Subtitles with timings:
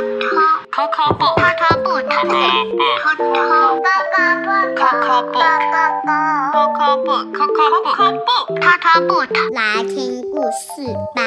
[0.00, 1.36] Coco book.
[1.36, 1.76] Coco
[7.04, 7.28] book.
[8.56, 9.28] Coco book.
[9.52, 11.20] 来听故事吧。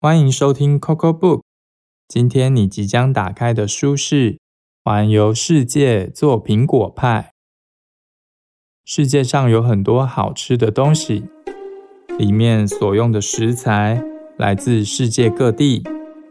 [0.00, 1.42] 欢迎收听 Coco Book。
[2.08, 4.32] 今天你即将打开的书是
[4.82, 7.32] 《环游世界做苹果派》。
[8.84, 11.28] 世界上有很多好吃的东西，
[12.20, 14.04] 里面所用的食材
[14.36, 15.82] 来自世界各地，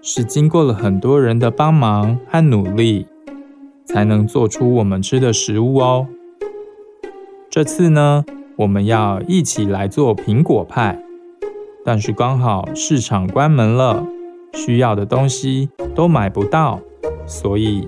[0.03, 3.07] 是经过了很多人的帮忙和努力，
[3.85, 6.05] 才能做出我们吃的食物哦。
[7.49, 8.23] 这次呢，
[8.57, 11.02] 我们要一起来做苹果派，
[11.84, 14.05] 但是刚好市场关门了，
[14.53, 16.79] 需要的东西都买不到，
[17.26, 17.87] 所以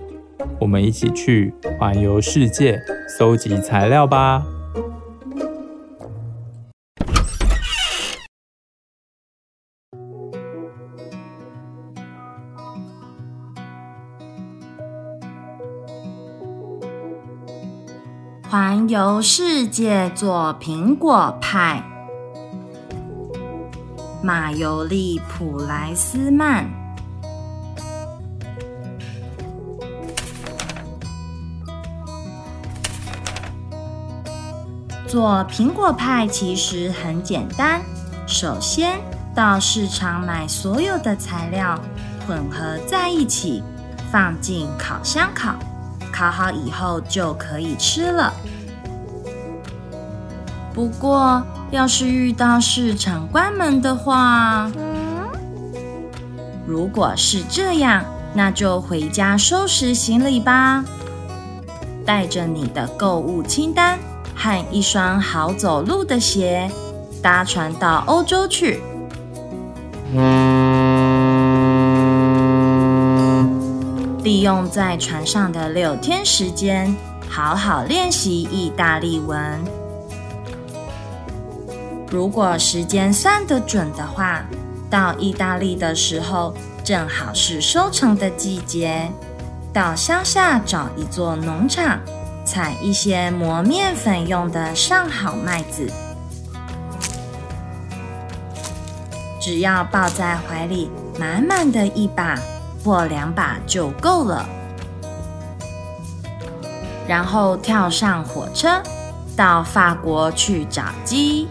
[0.59, 2.81] 我们一起去环游世界，
[3.19, 4.43] 搜集材料吧。
[18.51, 21.81] 环游世界做苹果派，
[24.21, 26.69] 马尤利·普莱斯曼。
[35.07, 37.79] 做苹果派其实很简单，
[38.27, 38.99] 首先
[39.33, 41.79] 到市场买所有的材料，
[42.27, 43.63] 混合在一起，
[44.11, 45.55] 放进烤箱烤。
[46.21, 48.31] 烤好以后就可以吃了。
[50.71, 51.41] 不过，
[51.71, 54.71] 要是遇到市场关门的话，
[56.67, 58.05] 如果是这样，
[58.35, 60.85] 那就回家收拾行李吧，
[62.05, 63.97] 带着你的购物清单
[64.35, 66.69] 和一双好走路的鞋，
[67.23, 68.79] 搭船到欧洲去。
[74.31, 76.95] 利用在船上的六天时间，
[77.29, 79.61] 好好练习意大利文。
[82.09, 84.45] 如果时间算得准的话，
[84.89, 89.11] 到意大利的时候正好是收成的季节。
[89.73, 91.99] 到乡下找一座农场，
[92.45, 95.91] 采一些磨面粉用的上好麦子，
[99.41, 100.89] 只要抱在怀里，
[101.19, 102.39] 满满的一把。
[102.83, 104.45] 或两把就够了，
[107.07, 108.81] 然后跳上火车，
[109.35, 111.47] 到法国去找鸡。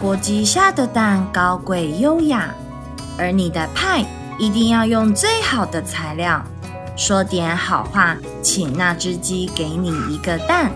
[0.00, 2.54] 法国鸡下的蛋高贵优雅，
[3.18, 4.02] 而你的派
[4.38, 6.42] 一定要用最好的材料。
[6.96, 10.72] 说点好话，请那只鸡给你一个蛋。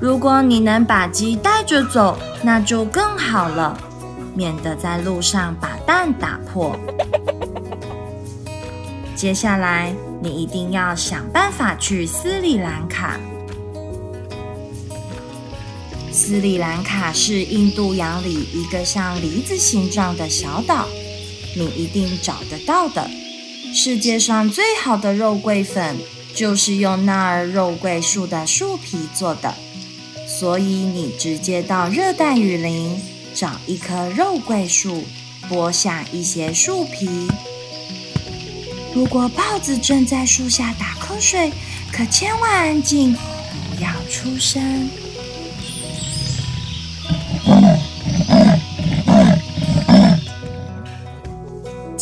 [0.00, 3.76] 如果你能把鸡带着走，那就更好了，
[4.32, 6.76] 免得在路上把蛋打破。
[9.16, 13.18] 接下来，你一定要想办法去斯里兰卡。
[16.12, 20.86] 斯里兰卡是印度洋里一个像梨子形状的小岛，
[21.56, 23.10] 你一定找得到的。
[23.74, 25.96] 世界上最好的肉桂粉
[26.34, 29.54] 就是用那儿肉桂树的树皮做的，
[30.28, 33.00] 所以你直接到热带雨林
[33.34, 35.04] 找一棵肉桂树，
[35.48, 37.08] 剥下一些树皮。
[38.94, 41.50] 如果豹子正在树下打瞌睡，
[41.90, 44.90] 可千万安静，不要出声。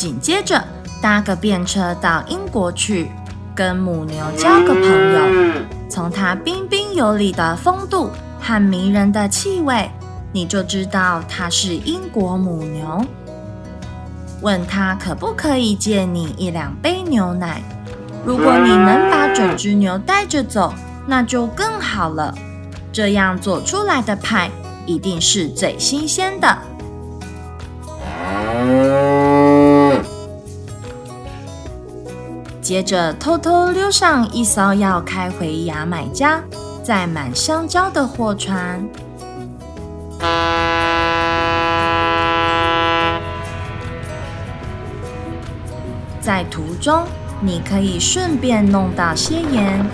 [0.01, 0.65] 紧接着
[1.03, 3.11] 搭个便车到英国去，
[3.55, 5.21] 跟母牛交个朋友。
[5.91, 8.11] 从它彬彬有礼的风度
[8.41, 9.91] 和迷人的气味，
[10.33, 13.05] 你就知道它是英国母牛。
[14.41, 17.61] 问他可不可以借你一两杯牛奶？
[18.25, 20.73] 如果你能把整只牛带着走，
[21.07, 22.35] 那就更好了。
[22.91, 24.51] 这样做出来的派
[24.87, 26.57] 一定是最新鲜的。
[32.71, 36.41] 接着偷偷溜上一艘要开回牙买加、
[36.85, 38.89] 载满香蕉的货船，
[46.21, 47.03] 在途中
[47.41, 49.85] 你可以顺便弄到些盐，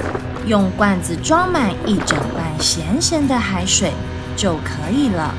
[0.44, 3.90] 用罐子装满一整罐咸咸的海水，
[4.36, 5.34] 就可以了。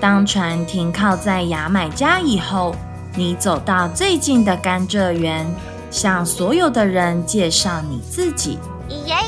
[0.00, 2.74] 当船停靠在牙买加以后，
[3.18, 5.44] 你走到最近的甘蔗园，
[5.90, 8.60] 向所有的人介绍你自己，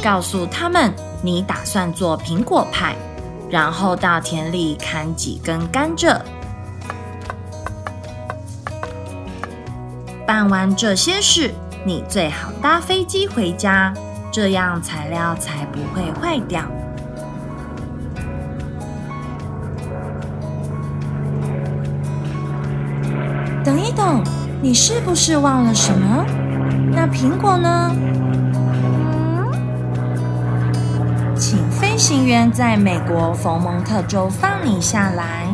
[0.01, 0.95] 告诉他们
[1.25, 2.95] 你打算做苹果派，
[3.51, 6.21] 然后到田里砍几根甘蔗。
[10.25, 11.53] 办完这些事，
[11.85, 13.93] 你最好搭飞机回家，
[14.31, 16.63] 这样材料才不会坏掉。
[23.63, 24.23] 等一等，
[24.63, 26.25] 你是不是忘了什么？
[26.93, 27.91] 那苹果呢？
[31.37, 35.47] 请飞行员在美国佛蒙特州放你下来。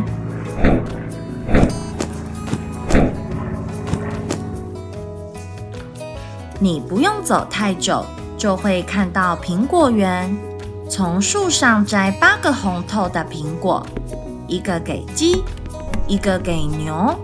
[6.58, 8.04] 你不用走太久，
[8.38, 10.36] 就会看到苹果园。
[10.88, 13.84] 从树上摘八个红透的苹果，
[14.46, 15.42] 一个给鸡，
[16.06, 17.14] 一个给牛，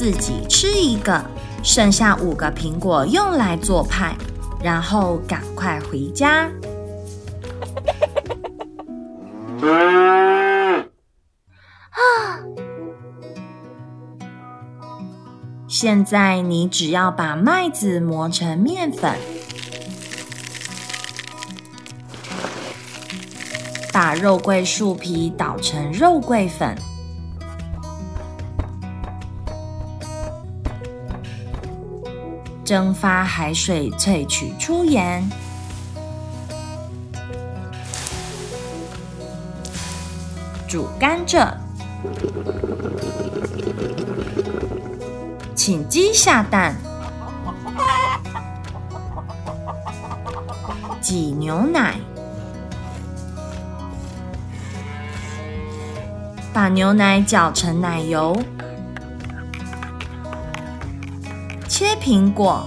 [0.00, 1.22] 自己吃一个，
[1.62, 4.16] 剩下五个苹果用来做派，
[4.64, 6.50] 然后赶快回家。
[11.90, 12.40] 啊
[15.68, 19.14] 现在你只要把麦子磨成面粉，
[23.92, 26.74] 把肉桂树皮捣成肉桂粉，
[32.70, 35.28] 蒸发海水萃取出盐，
[40.68, 41.52] 煮甘蔗。
[45.56, 46.76] 请鸡下蛋，
[51.00, 51.96] 挤牛奶，
[56.52, 58.40] 把牛奶搅成奶油，
[62.00, 62.64] 苹果，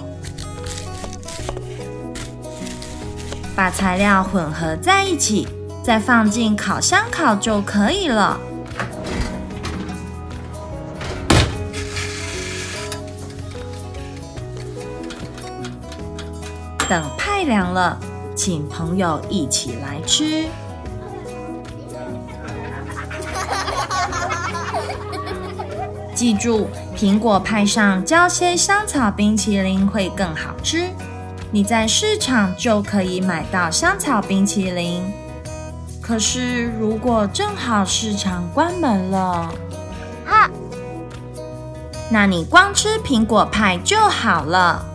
[3.56, 5.48] 把材料混合在一起，
[5.84, 8.40] 再放进烤箱烤就可以了。
[16.88, 17.98] 等派凉了，
[18.36, 20.46] 请朋友一起来吃。
[26.24, 30.90] 记住，苹果派上浇些香草冰淇淋会更好吃。
[31.52, 35.04] 你在市场就可以买到香草冰淇淋。
[36.02, 39.54] 可是，如果正好市场关门了，
[40.26, 40.50] 啊，
[42.10, 44.86] 那你光吃苹果派就好了。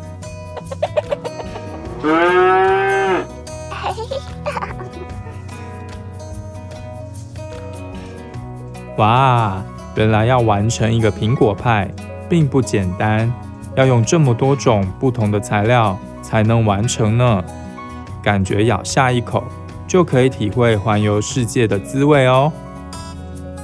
[8.97, 9.63] 哇，
[9.99, 11.91] 原来要完成一个苹果派
[12.29, 13.29] 并不简单，
[13.75, 17.43] 要用这么多种不同的材料才能完成呢。
[18.23, 19.43] 感觉咬下一口
[19.89, 22.53] 就可以体会环游世界的滋味哦。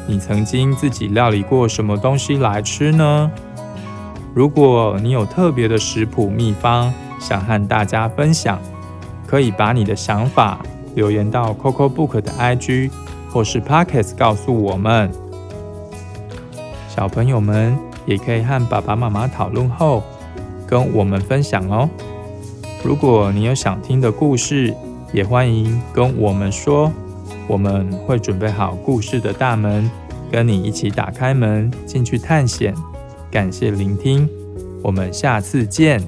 [0.09, 3.31] 你曾经自己料理过什么东西来吃呢？
[4.35, 8.59] 如果你有特别的食谱秘方想和大家分享，
[9.25, 10.58] 可以把你的想法
[10.97, 12.91] 留言到 Coco Book 的 IG
[13.31, 15.08] 或是 Pockets 告诉我们。
[16.94, 20.01] 小朋友们也可以和爸爸妈妈讨论后
[20.65, 21.91] 跟我们分享哦。
[22.84, 24.72] 如果你有想听的故事，
[25.13, 26.93] 也欢迎跟我们说，
[27.48, 29.91] 我们会准备好故事的大门，
[30.31, 32.72] 跟你一起打开门进去探险。
[33.29, 34.29] 感谢聆听，
[34.81, 36.01] 我们下次见。